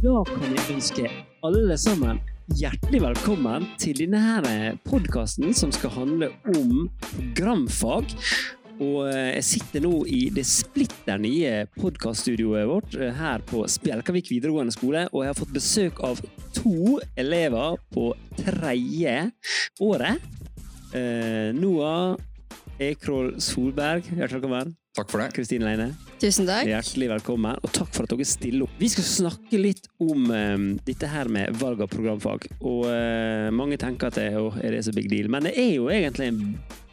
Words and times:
Da 0.00 0.22
kan 0.24 0.54
jeg 0.56 0.62
ønske 0.72 1.08
alle 1.44 1.74
sammen 1.76 2.22
hjertelig 2.56 3.02
velkommen 3.02 3.66
til 3.76 3.98
denne 4.00 4.70
podkasten 4.86 5.52
som 5.52 5.68
skal 5.76 5.92
handle 5.92 6.30
om 6.54 6.86
programfag. 7.02 8.14
Og 8.80 9.10
eh, 9.10 9.34
jeg 9.34 9.44
sitter 9.50 9.84
nå 9.84 9.92
i 10.08 10.22
det 10.32 10.46
splitter 10.48 11.20
nye 11.20 11.66
podkaststudioet 11.76 12.64
vårt 12.72 12.96
eh, 12.96 13.12
her 13.12 13.44
på 13.44 13.66
Spjelkavik 13.68 14.32
videregående 14.32 14.72
skole, 14.72 15.04
og 15.12 15.26
jeg 15.26 15.34
har 15.34 15.40
fått 15.42 15.54
besøk 15.58 16.00
av 16.08 16.24
to 16.56 16.96
elever 17.20 17.76
på 17.92 18.08
tredje 18.40 19.18
året. 19.84 20.28
Eh, 20.96 21.52
Noah 21.60 22.16
Ekroll 22.80 23.34
Solberg, 23.36 24.08
hjertelig 24.08 24.40
velkommen. 24.40 24.79
Takk 25.00 25.12
for 25.14 25.22
det. 25.22 25.30
Kristine 25.32 25.64
Leine. 25.64 25.86
Tusen 26.20 26.44
takk. 26.44 26.66
Hjertelig 26.68 27.06
velkommen, 27.14 27.56
og 27.64 27.72
takk 27.72 27.88
for 27.94 28.04
at 28.04 28.12
dere 28.12 28.26
stiller 28.28 28.66
opp. 28.66 28.74
Vi 28.76 28.90
skal 28.92 29.06
snakke 29.08 29.56
litt 29.60 29.86
om 30.04 30.26
eh, 30.34 30.56
dette 30.84 31.08
her 31.08 31.30
med 31.32 31.56
valg 31.56 31.80
av 31.80 31.88
programfag. 31.88 32.44
Og 32.60 32.84
uh, 32.84 33.48
mange 33.56 33.78
tenker 33.80 34.10
at 34.10 34.18
det, 34.20 34.26
oh, 34.36 34.58
er 34.60 34.76
det 34.76 34.82
så 34.84 34.92
big 34.92 35.08
deal, 35.08 35.30
men 35.32 35.48
det 35.48 35.54
er 35.56 35.70
jo 35.78 35.88
egentlig 35.88 36.28
en 36.34 36.42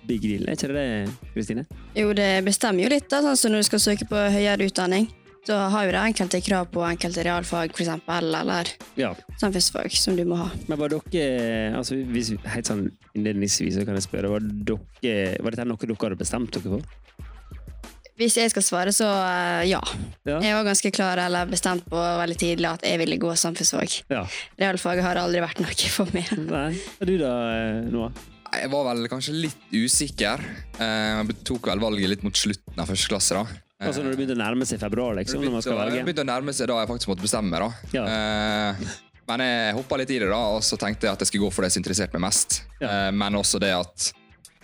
big 0.08 0.22
deal, 0.24 0.46
er 0.48 0.56
ikke 0.56 0.70
det 0.72 0.84
det, 0.88 1.32
Kristine? 1.34 1.66
Jo, 1.98 2.14
det 2.16 2.30
bestemmer 2.48 2.86
jo 2.86 2.92
litt, 2.94 3.10
da, 3.12 3.20
sånn 3.26 3.40
som 3.42 3.52
når 3.52 3.66
du 3.66 3.68
skal 3.74 3.84
søke 3.90 4.08
på 4.08 4.22
høyere 4.38 4.70
utdanning. 4.70 5.10
Så 5.48 5.56
har 5.72 5.88
jo 5.88 5.92
det 5.96 6.00
enkelte 6.04 6.40
krav 6.44 6.70
på 6.72 6.82
enkelte 6.88 7.24
realfag, 7.28 7.72
eksempel, 7.76 8.32
eller 8.40 8.72
Ja. 9.00 9.14
samfunnsfag, 9.40 9.92
som 9.96 10.16
du 10.16 10.24
må 10.28 10.40
ha. 10.46 10.48
Men 10.68 10.80
var 10.80 10.96
dere 10.96 11.76
altså 11.76 12.00
hvis, 12.08 12.32
vi- 12.32 12.40
Helt 12.56 12.68
sånn 12.72 12.88
innledningsvis 13.16 13.76
så 13.76 13.86
kan 13.88 13.96
jeg 14.00 14.08
spørre, 14.08 14.32
var, 14.32 14.40
dere, 14.40 15.38
var 15.44 15.52
dette 15.52 15.68
noe 15.68 15.80
dere 15.84 16.00
hadde 16.00 16.20
bestemt 16.20 16.52
dere 16.56 16.78
for? 16.78 17.03
Hvis 18.18 18.34
jeg 18.40 18.50
skal 18.50 18.64
svare, 18.66 18.92
så 18.96 19.06
eh, 19.06 19.68
ja. 19.70 19.82
Ja. 20.26 20.40
Jeg 20.42 20.56
var 20.58 20.64
ganske 20.66 20.90
klar 20.96 21.20
eller 21.22 21.46
bestemt 21.52 21.84
på 21.90 22.00
veldig 22.02 22.38
tidlig 22.42 22.66
at 22.72 22.82
jeg 22.88 22.98
ville 23.04 23.20
gå 23.22 23.30
samfunnsfag. 23.38 24.00
Ja. 24.09 24.24
Realfaget 24.58 25.06
har 25.06 25.20
aldri 25.22 25.44
vært 25.44 25.62
noe 25.62 25.92
for 25.98 26.09
meg. 26.16 26.32
Nei. 26.50 26.72
Er 26.98 27.12
du 27.12 27.16
da, 27.22 27.36
eh, 27.54 27.86
Noah? 27.94 28.12
Jeg 28.58 28.72
var 28.72 28.86
vel 28.88 29.06
kanskje 29.12 29.36
litt 29.36 29.74
usikker. 29.76 30.42
Eh, 30.80 31.22
Jeg 31.28 31.38
tok 31.46 31.68
vel 31.70 31.82
valget 31.84 32.09
litt 32.16 32.24
mot 32.26 32.34
slutten 32.40 32.80
av 32.82 32.90
første 32.90 33.12
klasse. 33.12 33.38
da. 33.38 33.44
Eh, 33.78 33.88
Altså 33.92 34.02
når 34.02 34.16
det 34.16 34.18
begynte 34.24 34.38
å 34.40 34.42
nærme 34.42 34.66
seg 34.66 34.80
februar, 34.81 35.14
liksom, 35.20 35.44
når 35.46 35.52
man 35.59 35.62
skal 35.62 35.76
Det 35.78 35.84
velge? 35.86 36.06
begynte 36.08 36.24
å 36.26 36.31
nærme 36.31 36.54
seg 36.58 36.72
da 36.72 36.80
jeg 36.81 36.90
faktisk 36.90 37.12
måtte 37.12 37.26
bestemme 37.28 37.52
meg. 37.54 37.59
da. 37.62 38.00
Ja. 38.00 38.06
Eh, 38.74 38.88
Men 39.28 39.42
jeg 39.44 39.76
hoppa 39.76 39.98
litt 40.00 40.09
i 40.16 40.20
det, 40.24 40.30
da, 40.31 40.40
og 40.56 40.62
så 40.64 40.78
tenkte 40.80 41.04
jeg 41.06 41.12
at 41.14 41.20
jeg 41.20 41.28
skulle 41.28 41.46
gå 41.50 41.54
for 41.54 41.62
det 41.68 41.74
som 41.76 41.84
interesserte 41.84 42.16
meg 42.18 42.24
mest. 42.31 42.62
Ja. 42.81 42.88
Eh, 42.88 43.12
Men 43.12 43.36
også 43.36 43.59
det 43.62 43.74
at 43.76 44.14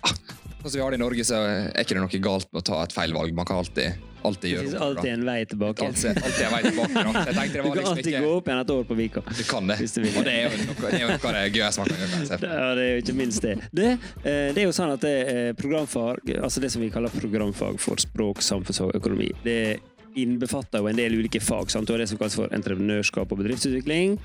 ah, 0.08 0.16
Sånn 0.64 0.72
som 0.72 0.80
vi 0.80 0.84
har 0.86 0.94
det 0.94 0.96
i 0.96 1.02
Norge, 1.02 1.24
så 1.28 1.40
er 1.44 1.82
ikke 1.82 1.98
det 1.98 2.02
noe 2.06 2.20
galt 2.24 2.48
med 2.54 2.62
å 2.62 2.68
ta 2.70 2.78
et 2.86 2.94
feil 2.96 3.12
valg. 3.12 3.34
Man 3.36 3.44
kan 3.44 3.58
alltid, 3.60 3.98
alltid 4.24 4.54
gjøre 4.54 4.70
det, 4.72 4.78
alltid 4.86 5.10
en 5.12 5.26
vei 5.28 5.36
tilbake. 5.52 5.88
Alltid, 5.90 6.22
alltid 6.24 6.46
en 6.46 6.54
vei 6.54 6.62
tilbake. 6.64 6.94
Da. 6.94 7.24
Jeg 7.28 7.36
det 7.36 7.36
var 7.36 7.44
Du 7.44 7.52
kan 7.52 7.76
liksom 7.76 7.90
alltid 7.90 8.10
ikke 8.14 8.22
gå 8.24 8.30
opp 8.38 8.48
igjen 8.48 8.62
et 8.62 8.72
år 8.78 8.86
på 8.88 8.98
Vika. 9.02 9.24
Du 9.28 9.44
kan 9.50 9.68
det. 9.68 9.78
Du. 9.84 10.08
Og 10.08 10.24
det 10.24 10.38
er 10.38 10.46
jo 10.46 10.62
noe, 10.62 10.78
det 10.80 10.94
er 10.94 11.04
jo 11.04 11.10
noe 11.12 11.20
av 11.20 11.36
det 11.36 11.44
gøyeste 11.60 11.84
man 11.84 11.92
kan 11.92 12.00
gjøre. 12.00 12.52
Ja, 12.54 12.70
det 12.80 12.86
er 12.86 12.94
jo 12.94 13.04
ikke 13.04 13.18
minst 13.20 13.44
det. 13.44 13.58
Det, 13.76 13.90
eh, 14.24 14.48
det 14.56 14.64
er 14.64 14.70
jo 14.70 14.78
sånn 14.80 14.94
at 14.96 15.04
det 15.04 15.14
er 15.34 15.60
programfag, 15.60 16.32
altså 16.40 16.64
det 16.64 16.72
som 16.72 16.86
vi 16.86 16.94
kaller 16.96 17.12
programfag 17.12 17.84
for 17.84 18.00
språk, 18.00 18.40
samfunnsfag 18.40 18.94
og 18.94 19.02
økonomi, 19.02 19.34
det 19.44 19.60
innbefatter 20.20 20.82
jo 20.82 20.90
en 20.90 20.98
del 20.98 21.16
ulike 21.18 21.42
fag. 21.44 21.72
Sant? 21.72 21.88
Du 21.88 21.94
har 21.94 22.02
det 22.02 22.10
som 22.12 22.20
kalles 22.20 22.36
for 22.38 22.52
entreprenørskap 22.56 23.32
og 23.32 23.40
bedriftsutvikling, 23.42 24.18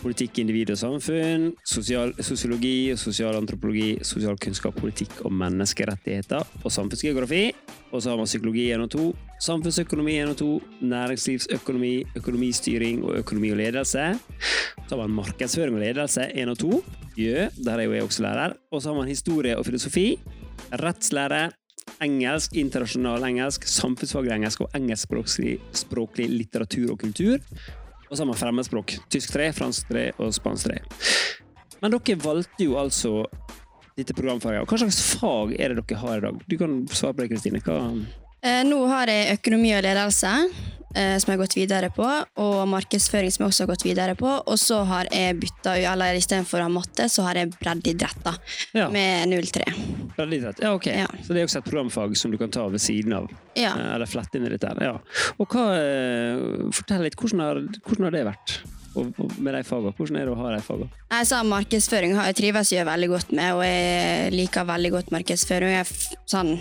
politikk, 0.00 0.40
individ 0.42 0.72
og 0.74 0.80
samfunn, 0.80 1.48
sosial, 1.66 2.14
sosiologi 2.24 2.92
og 2.94 3.00
sosialantropologi, 3.00 3.96
sosialkunnskap, 4.06 4.76
politikk 4.80 5.24
og 5.26 5.34
menneskerettigheter 5.42 6.44
og 6.62 6.72
samfunnsgeografi. 6.72 7.50
Og 7.94 8.02
så 8.02 8.12
har 8.12 8.20
man 8.20 8.28
psykologi 8.28 8.68
1 8.74 8.86
og 8.86 8.90
2, 8.92 9.04
samfunnsøkonomi 9.46 10.16
1 10.20 10.32
og 10.34 10.38
2, 10.40 10.50
næringslivsøkonomi, 10.92 11.94
økonomistyring 12.18 13.04
og 13.06 13.20
økonomi 13.22 13.52
og 13.54 13.60
ledelse. 13.62 14.08
Så 14.86 14.94
har 14.94 15.02
man 15.04 15.18
markedsføring 15.22 15.78
og 15.78 15.84
ledelse 15.84 16.30
1 16.34 16.52
og 16.52 16.58
2. 16.64 16.80
Jø, 17.16 17.46
der 17.64 17.78
er 17.78 17.86
jo 17.86 17.94
jeg 17.94 18.08
også 18.08 18.26
lærer. 18.26 18.56
Og 18.72 18.82
så 18.82 18.90
har 18.92 18.98
man 18.98 19.08
historie 19.08 19.56
og 19.56 19.64
filosofi, 19.66 20.18
rettslære, 20.72 21.50
engelsk, 22.04 22.54
internasjonal 22.58 23.24
engelsk, 23.28 23.66
samfunnsfaglig 23.70 24.34
engelsk 24.36 24.64
og 24.66 24.76
engelskspråklig 24.76 25.56
språklig 25.76 26.28
litteratur 26.32 26.92
og 26.94 27.00
kultur. 27.00 27.40
Og 28.06 28.14
så 28.14 28.22
har 28.22 28.30
man 28.30 28.38
fremmedspråk. 28.38 28.98
Tysk 29.10 29.32
3, 29.34 29.50
fransk 29.56 29.88
3 29.90 30.06
og 30.22 30.34
spansk 30.36 30.68
3. 30.70 30.78
Men 31.82 31.96
dere 31.96 32.20
valgte 32.22 32.68
jo 32.68 32.76
altså 32.80 33.24
dette 33.96 34.14
programfaget. 34.16 34.62
Og 34.62 34.70
Hva 34.70 34.78
slags 34.84 35.00
fag 35.16 35.56
er 35.58 35.74
det 35.74 35.82
dere 35.82 36.00
har 36.04 36.20
i 36.20 36.24
dag? 36.28 36.38
Du 36.46 36.56
kan 36.60 36.78
svare 36.92 37.16
på 37.16 37.24
det, 37.24 37.32
Kristine. 37.34 37.60
Eh, 38.42 38.62
Nå 38.68 38.80
har 38.92 39.10
jeg 39.10 39.38
økonomi 39.38 39.72
og 39.74 39.82
ledelse, 39.82 40.32
eh, 40.94 41.16
som 41.18 41.32
jeg 41.32 41.34
har 41.34 41.42
gått 41.42 41.56
videre 41.56 41.90
på, 41.90 42.06
og 42.44 42.68
markedsføring, 42.70 43.32
som 43.32 43.44
jeg 43.46 43.54
også 43.54 43.64
har 43.64 43.72
gått 43.72 43.86
videre 43.88 44.14
på. 44.18 44.28
Og 44.46 44.60
så 44.60 44.82
har 44.86 45.08
jeg 45.10 45.40
bytta 45.40 45.78
eller 45.92 46.20
istedenfor 46.20 46.60
å 46.60 46.68
ha 46.68 46.74
matte, 46.76 47.08
så 47.10 47.26
har 47.26 47.40
jeg 47.40 47.54
breddeidrett, 47.56 48.22
da, 48.24 48.36
Ja, 48.76 48.90
med 48.92 49.32
03. 49.32 49.64
breddeidrett. 50.16 50.62
Ja, 50.62 50.72
ok. 50.76 50.86
Ja. 50.86 51.06
Så 51.22 51.34
det 51.34 51.42
er 51.42 51.48
også 51.48 51.58
et 51.62 51.68
programfag 51.70 52.16
som 52.16 52.30
du 52.32 52.38
kan 52.40 52.50
ta 52.50 52.66
ved 52.72 52.80
siden 52.82 53.12
av. 53.16 53.28
Ja. 53.56 53.74
Eh, 53.76 53.94
Eller 53.94 54.06
flette 54.10 54.36
inn 54.40 54.46
i 54.46 54.52
dette. 54.54 54.68
her, 54.68 54.82
Ja. 54.82 54.96
Og 55.38 55.46
hva, 55.48 55.66
eh, 55.76 56.70
Fortell 56.72 57.02
litt, 57.06 57.16
hvordan 57.16 57.40
har, 57.40 57.60
hvordan 57.86 58.04
har 58.08 58.10
det 58.16 58.24
vært 58.26 58.56
og, 58.96 59.12
med 59.38 59.52
de 59.54 59.60
fagene? 59.62 59.92
Hvordan 59.94 60.16
er 60.16 60.24
det 60.24 60.32
å 60.32 60.36
ha 60.40 60.54
de 60.56 60.62
fagene? 60.64 60.88
Jeg 61.12 61.26
sa 61.28 61.42
markedsføring 61.44 62.14
har 62.16 62.30
jeg 62.30 62.36
trives 62.36 62.70
gjør 62.72 62.86
veldig 62.88 63.08
godt 63.12 63.32
med, 63.36 63.52
og 63.52 63.62
jeg 63.62 64.32
liker 64.32 64.64
veldig 64.64 64.90
godt 64.94 65.10
markedsføring. 65.12 65.74
Jeg, 65.76 65.86
sånn, 66.26 66.54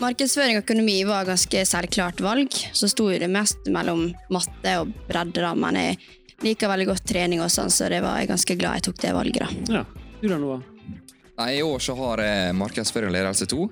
markedsføring 0.00 0.58
og 0.60 0.64
økonomi 0.66 0.98
var 1.08 1.24
ganske 1.24 1.64
selvklart 1.64 2.20
valg. 2.20 2.52
Så 2.76 2.90
sto 2.92 3.08
det 3.08 3.30
mest 3.32 3.56
mellom 3.72 4.12
matte 4.30 4.74
og 4.82 4.92
bredde, 5.08 5.54
men 5.56 5.74
jeg 5.80 5.98
liker 6.44 6.68
veldig 6.68 6.86
godt 6.92 7.06
trening 7.08 7.40
og 7.40 7.48
sånn, 7.50 7.70
så 7.72 7.88
det 7.88 8.02
var 8.04 8.18
jeg 8.20 8.28
ganske 8.28 8.58
glad 8.60 8.74
jeg 8.78 8.82
tok 8.92 9.00
det 9.00 9.14
valget. 9.16 9.66
da. 9.66 9.80
Ja. 9.80 9.84
Du 10.20 10.28
da, 10.28 10.36
Noah? 10.38 10.60
Nei, 11.38 11.52
I 11.58 11.62
år 11.62 11.78
så 11.78 11.94
har 11.94 12.18
jeg 12.24 12.54
markedsføring 12.58 13.12
og 13.12 13.14
ledelse 13.14 13.46
2. 13.46 13.68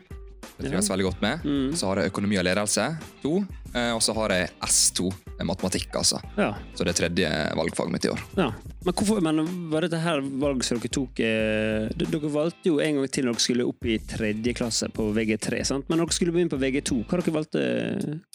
Det 0.57 0.69
trives 0.71 0.87
ja. 0.87 0.93
veldig 0.95 1.05
godt 1.09 1.23
med. 1.25 1.43
Mm. 1.45 1.73
Så 1.77 1.89
har 1.91 1.99
jeg 2.01 2.13
økonomi 2.13 2.39
og 2.39 2.45
ledelse 2.47 2.85
2. 3.25 3.33
eh, 3.75 3.91
Og 3.93 4.03
så 4.07 4.15
har 4.17 4.33
jeg 4.33 4.53
S2, 4.65 5.09
eh, 5.35 5.43
matematikk, 5.45 5.91
altså. 5.99 6.21
Ja. 6.39 6.53
Så 6.79 6.87
det 6.87 6.95
er 6.95 7.01
tredje 7.01 7.33
valgfaget 7.59 7.93
mitt 7.93 8.07
i 8.07 8.13
år. 8.15 8.23
ja. 8.39 8.53
Men, 8.87 8.95
hvorfor, 8.95 9.19
men 9.21 9.43
var 9.73 9.83
dette 9.83 9.99
her 9.99 10.23
valg 10.23 10.63
som 10.63 10.79
dere 10.79 10.93
tok 10.95 11.19
eh, 11.19 11.89
Dere 11.99 12.31
valgte 12.31 12.71
jo 12.71 12.79
en 12.79 13.01
gang 13.01 13.11
til 13.11 13.27
når 13.27 13.35
dere 13.35 13.43
skulle 13.49 13.67
opp 13.67 13.85
i 13.85 13.99
tredje 13.99 14.55
klasse 14.55 14.87
på 14.95 15.09
VG3, 15.17 15.65
sant? 15.67 15.89
men 15.91 15.99
når 15.99 16.07
dere 16.07 16.15
skulle 16.21 16.33
begynne 16.37 16.55
på 16.55 16.61
VG2, 16.63 17.03
hva 17.03 17.19
dere 17.19 17.35
valgte, 17.35 17.65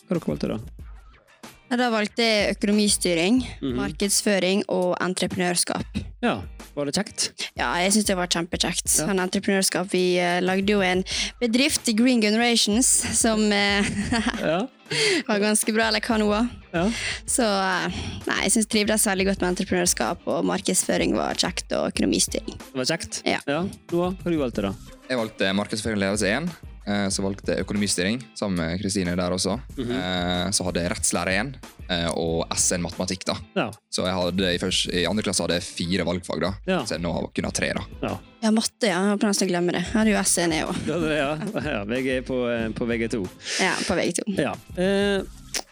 hva 0.09 0.17
dere 0.17 0.27
valgte 0.27 0.51
da? 0.51 0.59
Ja, 1.71 1.77
Da 1.79 1.87
valgte 1.89 2.19
jeg 2.25 2.55
økonomistyring, 2.57 3.37
Mhm. 3.61 3.75
markedsføring 3.79 4.63
og 4.67 4.97
entreprenørskap. 4.99 5.85
Ja, 6.21 6.41
Var 6.75 6.85
det 6.85 6.93
kjekt? 6.95 7.23
Ja, 7.57 7.73
jeg 7.81 7.91
syns 7.91 8.05
det 8.05 8.15
var 8.15 8.27
kjempekjekt. 8.27 8.85
Ja. 8.97 9.05
Sånn 9.07 9.19
entreprenørskap. 9.19 9.89
Vi 9.91 10.19
uh, 10.19 10.39
lagde 10.39 10.69
jo 10.71 10.79
en 10.79 11.03
bedrift, 11.41 11.87
i 11.89 11.93
Green 11.93 12.21
Generations, 12.21 12.85
som 13.19 13.39
uh, 13.51 13.83
Ja. 14.39 14.67
var 15.27 15.39
ganske 15.43 15.73
bra, 15.75 15.87
eller 15.89 15.99
hva 15.99 16.17
nå 16.21 16.29
ja. 16.73 16.85
Så 17.27 17.43
uh, 17.43 17.87
nei, 18.27 18.37
jeg 18.45 18.51
syns 18.55 18.67
trivdes 18.71 19.03
veldig 19.05 19.25
godt 19.31 19.41
med 19.41 19.49
entreprenørskap, 19.57 20.23
og 20.27 20.45
markedsføring 20.47 21.13
var 21.15 21.35
kjekt, 21.35 21.71
og 21.75 21.91
økonomistyring. 21.91 22.55
Det 22.55 22.79
var 22.79 22.85
kjekt? 22.87 23.21
Ja. 23.27 23.39
Noah, 23.91 24.13
hva 24.23 24.31
du 24.31 24.37
valgte 24.39 24.61
da? 24.69 24.73
Jeg 25.09 25.17
valgte 25.19 25.51
markedsføring 25.55 25.99
og 25.99 26.03
ledelse 26.05 26.31
1. 26.31 26.49
eh, 26.87 27.07
Så 27.13 27.23
valgte 27.25 27.55
jeg 27.55 27.65
økonomistyring, 27.65 28.21
sammen 28.37 28.57
med 28.61 28.81
Kristine 28.81 29.15
der 29.15 29.31
også. 29.35 29.59
Mhm. 29.77 29.91
Eh, 29.91 30.49
Så 30.51 30.65
hadde 30.67 30.81
jeg 30.83 30.91
rettslære 30.91 31.35
1 31.41 31.55
eh, 31.89 32.09
og 32.15 32.47
S1 32.55 32.81
matematikk. 32.81 33.25
da. 33.25 33.35
Ja. 33.55 33.69
Så 33.89 34.05
jeg 34.07 34.13
hadde 34.15 34.53
i, 34.55 34.57
først, 34.61 34.89
i 34.93 35.05
andre 35.05 35.23
klasse 35.23 35.43
hadde 35.43 35.59
jeg 35.59 35.63
fire 35.67 36.05
valgfag, 36.07 36.41
da. 36.41 36.53
Ja. 36.67 36.79
så 36.85 36.95
jeg 36.97 37.01
nå 37.03 37.13
kun 37.35 37.43
har 37.49 37.51
tre. 37.51 37.73
da. 37.77 37.85
ja. 38.07 38.17
Ja, 38.41 38.49
matte, 38.49 38.87
ja. 38.89 38.97
Jeg 39.11 39.19
prøver 39.21 39.29
nesten 39.35 39.45
å 39.47 39.51
glemme 39.51 39.73
det. 39.75 39.83
Jeg 39.85 39.93
hadde 39.93 40.13
jo 40.15 40.21
SN, 40.25 40.53
jeg 40.55 40.65
òg. 40.65 40.77
Ja, 40.87 40.95
ja. 41.13 41.61
ja 41.75 41.83
VG 41.85 42.07
er 42.17 42.23
på, 42.25 42.37
på 42.73 42.87
VG2. 42.89 43.19
Ja, 43.61 43.75
på 43.85 43.93
VG2. 43.99 44.23
Ja. 44.41 44.55
Eh, 44.81 45.21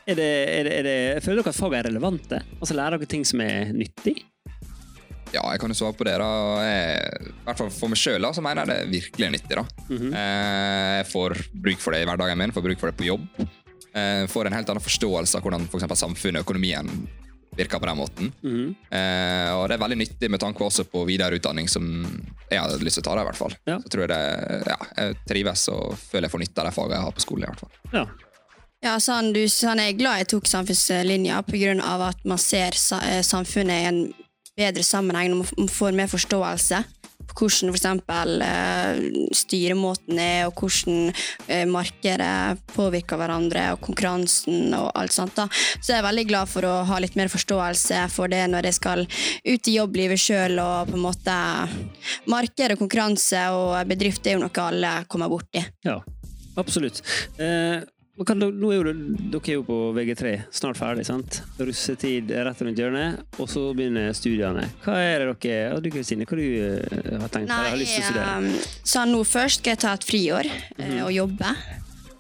er 0.10 0.16
det, 0.18 0.28
er 0.54 0.64
det, 0.68 0.74
er 0.74 0.84
det, 0.86 1.24
føler 1.26 1.42
dere 1.42 1.50
at 1.54 1.58
faget 1.58 1.80
er 1.80 1.88
relevante? 1.90 2.42
Altså 2.60 2.76
Lærer 2.78 2.98
dere 3.02 3.10
ting 3.10 3.26
som 3.26 3.42
er 3.42 3.72
nyttig? 3.74 4.16
Ja, 5.34 5.44
jeg 5.54 5.60
kan 5.62 5.70
jo 5.70 5.78
svare 5.78 5.94
på 5.94 6.06
det. 6.08 6.16
da. 6.22 6.30
Jeg, 6.66 7.34
hvert 7.50 7.58
fall 7.64 7.72
For 7.74 7.92
meg 7.92 8.00
sjøl 8.00 8.28
mener 8.46 8.62
jeg 8.64 8.68
det 8.70 8.78
er 8.80 8.92
virkelig 8.94 9.32
nyttig. 9.36 9.56
da. 9.56 9.64
Mhm. 9.90 10.14
Eh, 10.14 10.98
Jeg 11.00 11.08
får 11.12 11.38
bruk 11.54 11.80
for 11.80 11.92
det 11.94 12.02
i 12.04 12.06
hverdagen 12.10 12.38
min, 12.38 12.52
får 12.52 12.62
bruk 12.68 12.80
for 12.80 12.92
det 12.92 12.98
på 12.98 13.06
jobb. 13.10 13.28
Eh, 13.96 14.28
Får 14.28 14.46
en 14.48 14.54
helt 14.54 14.70
annen 14.70 14.84
forståelse 14.84 15.36
av 15.36 15.42
hvordan 15.44 15.68
for 15.70 15.80
eksempel, 15.80 15.98
samfunnet 15.98 16.40
og 16.42 16.46
økonomien 16.48 16.90
virker 17.58 17.80
på 17.82 17.88
den 17.90 17.98
måten. 17.98 18.32
Mhm. 18.46 18.76
Eh, 18.94 19.52
og 19.58 19.68
det 19.68 19.76
er 19.76 19.82
veldig 19.84 19.98
nyttig 19.98 20.30
med 20.30 20.40
tanke 20.40 20.62
også 20.64 20.86
på 20.88 21.02
videre 21.08 21.36
utdanning, 21.40 21.68
som 21.68 21.84
jeg 22.50 22.60
hadde 22.62 22.80
lyst 22.86 22.96
til 23.02 23.04
å 23.04 23.08
ta. 23.10 23.16
det 23.16 23.22
i 23.26 23.30
hvert 23.32 23.36
fall. 23.42 23.56
Ja. 23.68 23.78
Så 23.80 23.90
tror 23.90 24.06
jeg 24.06 24.10
det, 24.10 24.68
ja, 24.70 24.78
jeg 24.98 25.18
trives 25.28 25.68
og 25.74 25.98
føler 25.98 26.30
jeg 26.30 26.32
får 26.32 26.40
nytte 26.46 26.60
av 26.62 26.66
de 26.70 26.72
fagene 26.78 26.96
jeg 26.96 27.04
har 27.04 27.12
på 27.18 27.26
skolen. 27.26 27.44
i 27.44 27.48
hvert 27.48 27.60
fall. 27.60 27.72
Ja. 27.94 28.06
Ja, 28.82 28.94
sånn, 29.04 29.34
du, 29.34 29.42
sånn, 29.52 29.78
Jeg 29.82 29.96
er 29.96 29.98
glad 29.98 30.18
jeg 30.20 30.28
tok 30.32 30.46
samfunnslinja 30.48 31.42
pga. 31.44 32.08
at 32.08 32.24
man 32.24 32.38
ser 32.38 32.72
samfunnet 32.72 33.76
i 33.82 33.86
en 33.90 34.14
bedre 34.56 34.84
sammenheng, 34.84 35.34
og 35.34 35.46
man 35.58 35.68
får 35.68 35.94
mer 35.96 36.08
forståelse 36.08 36.86
hvordan 37.38 37.74
f.eks. 37.74 37.88
Uh, 38.10 39.30
styremåten 39.36 40.20
er, 40.22 40.48
og 40.48 40.60
hvordan 40.60 41.12
uh, 41.12 41.66
markedet 41.70 42.60
påvirker 42.74 43.20
hverandre, 43.20 43.66
og 43.76 43.84
konkurransen 43.86 44.74
og 44.78 44.90
alt 45.00 45.16
sånt. 45.16 45.36
da. 45.38 45.48
Så 45.80 45.94
jeg 45.94 46.00
er 46.02 46.08
veldig 46.08 46.28
glad 46.30 46.52
for 46.52 46.68
å 46.68 46.76
ha 46.90 47.02
litt 47.02 47.18
mer 47.20 47.32
forståelse 47.32 48.06
for 48.14 48.32
det 48.32 48.46
når 48.52 48.70
jeg 48.70 48.80
skal 48.80 49.06
ut 49.06 49.72
i 49.72 49.78
jobblivet 49.78 50.22
sjøl, 50.22 50.60
og 50.64 50.92
på 50.92 50.98
en 51.00 51.06
måte 51.06 51.38
Marked 52.30 52.76
og 52.76 52.82
konkurranse 52.82 53.42
og 53.56 53.76
bedrift 53.90 54.28
er 54.28 54.38
jo 54.38 54.44
noe 54.44 54.66
alle 54.66 54.94
kommer 55.12 55.32
borti. 55.32 55.64
Ja, 55.86 56.00
absolutt. 56.60 57.02
Eh, 57.42 57.80
kan, 58.28 58.40
nå 58.40 58.70
er 58.74 58.80
jo, 58.80 58.94
dere 59.32 59.40
er 59.40 59.56
jo 59.56 59.64
på 59.64 59.78
VG3, 59.96 60.32
snart 60.52 60.80
ferdig, 60.80 61.06
sant? 61.08 61.40
Russetid 61.60 62.34
er 62.36 62.48
rett 62.50 62.64
rundt 62.66 62.82
hjørnet, 62.82 63.22
og 63.40 63.48
så 63.48 63.70
begynner 63.78 64.12
studiene. 64.18 64.66
Hva 64.84 64.98
er 65.00 65.24
det 65.24 65.36
dere 65.46 65.76
og 65.78 65.84
Du 65.86 65.92
Kristine, 65.94 66.28
hva 66.28 66.40
du 66.40 66.44
eh, 66.44 67.14
har 67.16 67.32
tenkt 67.32 67.48
eller 67.48 67.72
har 67.72 67.80
lyst 67.80 67.96
til 67.96 68.04
å 68.04 68.10
studere? 68.10 68.34
um, 68.36 68.74
så 68.92 69.06
nå 69.08 69.22
først 69.24 69.62
skal 69.62 69.76
jeg 69.76 69.82
ta 69.86 69.94
et 69.96 70.08
friår 70.10 70.52
eh, 70.52 71.00
og 71.06 71.14
jobbe. 71.16 71.54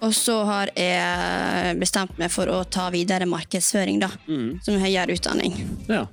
Og 0.08 0.16
så 0.16 0.38
har 0.48 0.72
jeg 0.80 1.76
bestemt 1.82 2.16
meg 2.22 2.32
for 2.32 2.48
å 2.48 2.62
ta 2.64 2.88
videre 2.94 3.28
markedsføring, 3.28 4.00
da. 4.00 4.14
Mm. 4.32 4.62
Som 4.64 4.80
høyere 4.80 5.18
utdanning. 5.20 5.58
Ja. 5.92 6.06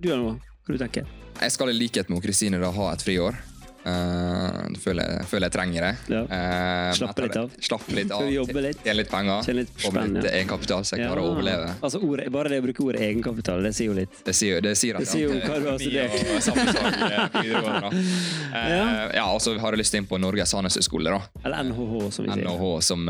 Du 0.00 0.08
har 0.08 0.20
noe? 0.20 0.38
Hva 0.64 0.72
du 0.72 0.80
tenker 0.80 1.04
Jeg 1.42 1.52
skal 1.52 1.68
i 1.68 1.76
likhet 1.76 2.08
med 2.08 2.24
Kristine 2.24 2.60
da 2.62 2.72
ha 2.72 2.88
et 2.94 3.04
friår. 3.04 3.36
Uh, 3.84 4.72
føler, 4.80 5.04
jeg, 5.04 5.26
føler 5.28 5.44
jeg 5.50 5.52
trenger 5.54 5.84
det. 5.84 5.92
Ja. 6.14 6.20
Uh, 6.24 6.92
Slappe 6.96 7.26
litt 7.26 7.36
av. 7.36 7.50
Slappe 7.60 7.96
litt 7.98 8.12
av. 8.16 8.22
Litt? 8.24 8.80
Tjene 8.84 8.96
litt 8.96 9.10
penger. 9.12 9.42
Tjene 9.44 9.64
litt 9.64 9.72
spenn, 9.84 10.14
litt 10.16 10.28
egenkapital, 10.30 10.86
så 10.88 10.96
jeg 10.96 11.04
klarer 11.04 11.20
å 11.20 11.32
overleve. 11.34 11.68
Altså, 11.84 12.00
ordet, 12.06 12.30
bare 12.32 12.48
det 12.54 12.62
å 12.62 12.64
bruke 12.64 12.86
ordet 12.86 13.02
egenkapital, 13.10 13.60
det 13.66 13.74
sier 13.76 13.90
jo 13.92 13.96
litt. 13.98 14.16
Det 14.24 14.34
sier, 14.36 14.62
det 14.64 14.72
sier, 14.80 14.96
at 14.96 15.04
Det 15.04 15.10
sier 15.10 15.28
jo 15.28 15.36
hva 15.44 15.60
du 15.60 15.68
har 15.68 15.78
studert. 15.78 16.12
eh. 16.14 18.00
Eh, 18.54 18.70
Ja. 18.74 19.10
ja, 19.14 19.24
og 19.34 19.40
så 19.42 19.56
har 19.58 19.74
jeg 19.74 19.80
lyst 19.82 19.94
inn 19.98 20.06
på 20.08 20.18
Norges 20.22 20.52
handelshøyskole. 20.54 21.10
Eller 21.44 21.64
NHH, 21.68 21.94
som 22.14 22.24
vi 22.24 22.30
sier. 22.30 22.44
NHH, 22.46 22.68
som 22.86 23.08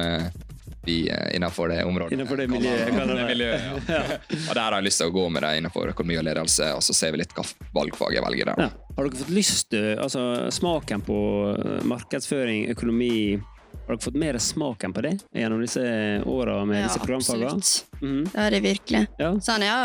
eh, 0.84 0.88
vi 0.88 0.96
eh, 1.08 1.36
innenfor 1.38 1.72
det 1.72 1.80
området 1.88 2.12
Innenfor 2.16 2.36
det 2.40 2.46
miljøet, 2.52 2.90
kaller 2.92 3.14
det. 3.14 3.22
det 3.22 3.30
miljøet, 3.32 3.88
ja. 3.96 4.02
Og 4.48 4.52
der 4.54 4.60
har 4.62 4.76
jeg 4.78 4.86
lyst 4.90 5.00
til 5.02 5.10
å 5.10 5.14
gå 5.16 5.24
med 5.32 5.42
det 5.46 5.54
innenfor 5.62 5.90
økonomi 5.94 6.18
og 6.20 6.26
ledelse, 6.28 6.68
og 6.76 6.84
så 6.84 6.96
ser 6.96 7.14
vi 7.16 7.22
litt 7.24 7.34
hva 7.36 7.44
valgfag 7.74 8.14
jeg 8.18 8.24
velger 8.26 8.52
der. 8.52 8.62
Ja. 8.66 8.70
Har 8.94 9.08
dere 9.08 9.22
fått 9.24 9.32
lyst 9.34 9.70
til 9.74 9.88
altså, 9.98 10.22
smaken 10.54 11.02
på 11.08 11.18
eh, 11.56 11.80
markedsføring, 11.90 12.68
økonomi 12.76 13.40
Har 13.88 13.96
dere 13.96 14.04
fått 14.04 14.20
mer 14.22 14.38
smaken 14.38 14.92
på 14.94 15.02
det 15.02 15.16
gjennom 15.34 15.60
disse 15.64 15.82
åra 16.30 16.60
med 16.68 16.84
disse 16.86 17.00
programfagene? 17.02 17.50
absolutt. 17.50 18.00
Mhm. 18.04 18.20
Det 18.30 18.40
har 18.44 18.54
jeg 18.54 18.62
virkelig. 18.68 19.02
Ja. 19.18 19.32
Sånn, 19.42 19.64
ja, 19.66 19.78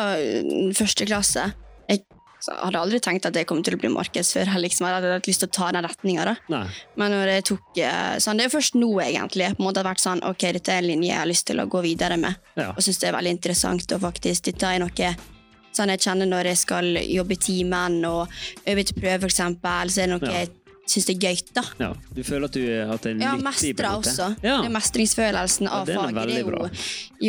første 0.77 1.07
klasse. 1.09 1.47
Jeg 1.89 2.03
så 2.49 2.55
jeg 2.55 2.65
hadde 2.65 2.79
aldri 2.81 2.99
tenkt 2.99 3.25
at 3.29 3.35
jeg 3.37 3.45
kom 3.49 3.61
til 3.63 3.75
å 3.77 3.79
bli 3.81 3.89
markedsfører. 3.93 4.57
Liksom. 4.63 4.87
Jeg 4.87 4.95
hadde 4.97 5.13
hatt 5.13 5.27
lyst 5.29 5.43
til 5.43 5.49
å 5.49 5.51
ta 5.53 5.71
den 5.75 5.85
retninga. 5.85 6.35
Men 6.49 7.11
når 7.13 7.27
jeg 7.35 7.43
tok, 7.51 7.77
eh, 7.77 8.17
sånn, 8.17 8.37
det 8.37 8.45
er 8.47 8.53
først 8.57 8.75
nå 8.79 8.89
egentlig 9.05 9.51
på 9.55 9.61
en 9.61 9.67
måte 9.67 9.83
har 9.83 9.89
vært 9.93 10.01
sånn, 10.01 10.23
ok, 10.25 10.51
dette 10.57 10.73
er 10.73 10.81
en 10.81 10.87
linje 10.89 11.11
jeg 11.11 11.19
har 11.19 11.29
lyst 11.29 11.45
til 11.47 11.59
å 11.61 11.67
gå 11.69 11.81
videre 11.85 12.17
med. 12.17 12.35
Ja. 12.57 12.71
Og 12.71 12.81
syns 12.81 12.99
det 12.99 13.09
er 13.09 13.17
veldig 13.17 13.35
interessant. 13.37 13.91
Og 13.93 14.01
faktisk, 14.01 14.49
dette 14.49 14.63
er 14.65 14.79
noe 14.79 15.15
sånn 15.71 15.91
jeg 15.93 16.01
kjenner 16.01 16.25
når 16.27 16.49
jeg 16.49 16.57
skal 16.57 16.85
jobbe 17.05 17.35
i 17.35 17.39
timen 17.39 17.99
og 18.09 18.27
øve 18.67 18.83
til 18.83 18.97
prøve, 18.99 19.29
eksempel, 19.29 19.91
så 19.93 20.01
er 20.01 20.07
det 20.07 20.15
noe 20.15 20.29
Ja. 20.31 20.39
jeg 20.39 20.49
syns 20.89 21.09
er 21.13 21.17
gøy. 21.21 21.37
da. 21.53 21.63
ja. 21.79 21.89
Du 22.15 22.21
føler 22.25 22.49
at, 22.49 22.55
du, 22.57 22.63
har 22.65 22.87
hatt 22.93 23.05
en 23.11 23.21
Ja, 23.21 23.35
nyttig? 23.35 23.43
på 23.43 23.45
en 23.45 23.47
mestre 23.49 23.91
også. 23.99 24.27
Ja. 24.43 24.55
Det 24.63 24.69
er 24.71 24.75
mestringsfølelsen 24.75 25.69
av 25.69 25.89
er 25.89 25.99
faget. 25.99 26.27
Det 26.29 26.37
er 26.39 26.49
jo, 26.49 26.69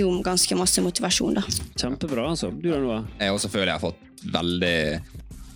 jo 0.01 0.13
ganske 0.27 0.57
masse 0.59 0.83
motivasjon, 0.85 1.35
da. 1.41 1.45
Kjempebra, 1.77 2.29
altså. 2.33 2.51
Du 2.51 2.71
da, 2.71 2.79
Noah? 2.81 3.05
Jeg 3.21 3.35
også 3.37 3.51
føler 3.53 3.73
jeg 3.75 3.79
har 3.79 3.85
fått 3.85 4.33
veldig, 4.33 4.77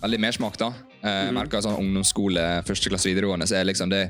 veldig 0.05 0.19
mersmak. 0.27 0.57
da. 0.61 0.71
Jeg 1.05 1.33
merker 1.37 1.61
sånn 1.61 1.75
ungdomsskole, 1.77 2.43
første 2.65 2.89
klasse 2.89 3.09
videregående, 3.11 3.45
så 3.49 3.59
er 3.59 3.67
liksom 3.69 3.91
det 3.93 4.07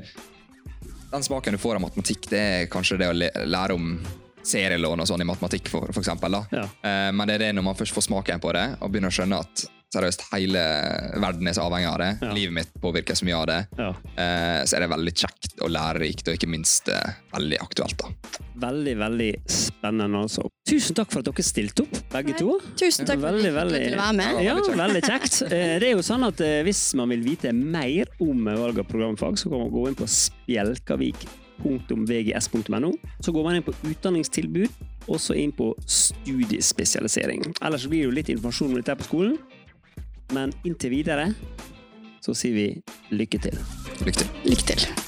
Den 1.12 1.24
smaken 1.24 1.56
du 1.56 1.60
får 1.60 1.76
av 1.78 1.82
matematikk, 1.84 2.28
det 2.32 2.40
er 2.40 2.66
kanskje 2.72 2.98
det 3.00 3.08
å 3.12 3.16
lære 3.48 3.76
om 3.76 3.98
serielån 4.46 5.00
og 5.02 5.08
sånn 5.10 5.22
i 5.24 5.28
matematikk, 5.28 5.70
for, 5.72 5.88
for 5.94 6.02
eksempel. 6.04 6.36
Da. 6.36 6.42
Ja. 6.52 6.64
Eh, 6.84 7.12
Men 7.16 7.28
det 7.28 7.36
er 7.38 7.44
det 7.48 7.52
når 7.56 7.64
man 7.70 7.76
først 7.80 7.96
får 7.96 8.06
smaken 8.10 8.42
på 8.44 8.52
det, 8.54 8.66
og 8.82 8.92
begynner 8.92 9.10
å 9.14 9.16
skjønne 9.16 9.40
at 9.42 9.64
seriøst 9.96 10.22
hele 10.34 10.62
verden 11.24 11.48
er 11.48 11.54
så 11.58 11.62
avhengig 11.66 11.90
av 11.90 11.98
det, 12.04 12.12
Ja. 12.22 12.34
livet 12.36 12.54
mitt 12.60 12.72
påvirker 12.84 13.16
så 13.18 13.24
mye 13.26 13.36
av 13.40 13.46
det, 13.48 13.62
Ja. 13.80 13.90
eh, 14.18 14.62
så 14.68 14.76
er 14.76 14.80
det 14.86 14.90
veldig 14.92 15.14
kjekt 15.16 15.54
og 15.62 15.70
lærerikt, 15.72 16.28
og 16.28 16.34
ikke 16.38 16.50
minst 16.52 16.90
eh, 16.90 17.10
veldig 17.34 17.58
aktuelt. 17.64 17.98
da. 17.98 18.08
Veldig, 18.56 18.96
veldig 18.98 19.34
spennende, 19.52 20.16
altså. 20.24 20.48
Tusen 20.68 20.96
takk 20.96 21.12
for 21.12 21.20
at 21.20 21.26
dere 21.28 21.44
stilte 21.44 21.82
opp, 21.84 21.92
begge 22.14 22.32
Nei, 22.32 22.38
to. 22.40 22.60
Tusen 22.80 23.06
takk 23.06 23.20
for 23.20 23.28
at 23.28 23.42
dere 23.42 23.54
veldig- 23.54 23.94
å 23.94 23.98
være 24.00 24.16
med. 24.16 24.44
Ja, 24.44 24.54
veldig 24.56 24.70
kjekt. 24.70 24.84
veldig 24.84 25.04
kjekt. 25.04 25.42
Eh, 25.56 25.80
Det 25.80 25.88
er 25.90 25.94
jo 25.96 26.02
sånn 26.04 26.24
at 26.28 26.42
eh, 26.42 26.64
Hvis 26.64 26.94
man 26.96 27.10
vil 27.10 27.22
vite 27.24 27.52
mer 27.54 28.06
om 28.22 28.46
valg 28.46 28.78
av 28.80 28.86
programfag, 28.88 29.38
så 29.38 29.50
kan 29.50 29.60
man 29.60 29.70
gå 29.72 29.88
inn 29.90 29.96
på 29.96 30.08
spjelkavik.vgs.no. 30.08 32.92
Så 33.22 33.32
går 33.34 33.44
man 33.44 33.56
inn 33.60 33.64
på 33.66 33.74
utdanningstilbud, 33.84 34.70
og 35.08 35.20
så 35.22 35.36
inn 35.38 35.52
på 35.56 35.74
studiespesialisering. 35.86 37.44
Ellers 37.62 37.86
blir 37.88 38.00
det 38.04 38.08
jo 38.10 38.16
litt 38.16 38.30
informasjon 38.34 38.72
om 38.72 38.76
dette 38.82 38.96
på 38.98 39.04
skolen, 39.10 39.38
men 40.34 40.54
inntil 40.66 40.96
videre 40.96 41.30
så 42.26 42.34
sier 42.34 42.56
vi 42.58 42.68
lykke 43.14 43.42
til. 43.46 43.60
Lykke 44.06 44.24
til. 44.24 44.32
Lykke 44.50 44.72
til. 44.74 45.05